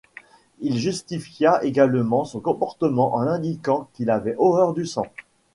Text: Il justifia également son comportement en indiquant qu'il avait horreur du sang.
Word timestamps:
Il 0.61 0.79
justifia 0.79 1.63
également 1.63 2.25
son 2.25 2.39
comportement 2.39 3.13
en 3.13 3.19
indiquant 3.27 3.87
qu'il 3.93 4.09
avait 4.09 4.33
horreur 4.39 4.73
du 4.73 4.87
sang. 4.87 5.05